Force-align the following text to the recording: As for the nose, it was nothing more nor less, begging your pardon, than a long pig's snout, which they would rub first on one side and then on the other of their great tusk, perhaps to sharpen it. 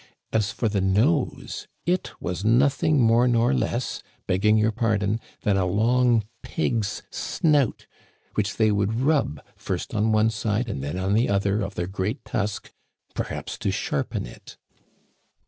As 0.33 0.49
for 0.51 0.67
the 0.67 0.81
nose, 0.81 1.67
it 1.85 2.09
was 2.19 2.43
nothing 2.43 2.99
more 3.03 3.27
nor 3.27 3.53
less, 3.53 4.01
begging 4.25 4.57
your 4.57 4.71
pardon, 4.71 5.19
than 5.41 5.57
a 5.57 5.65
long 5.67 6.23
pig's 6.41 7.03
snout, 7.11 7.85
which 8.33 8.55
they 8.57 8.71
would 8.71 8.99
rub 9.01 9.41
first 9.55 9.93
on 9.93 10.11
one 10.11 10.31
side 10.31 10.67
and 10.67 10.81
then 10.83 10.97
on 10.97 11.13
the 11.13 11.29
other 11.29 11.61
of 11.61 11.75
their 11.75 11.85
great 11.85 12.25
tusk, 12.25 12.73
perhaps 13.13 13.59
to 13.59 13.69
sharpen 13.69 14.25
it. 14.25 14.57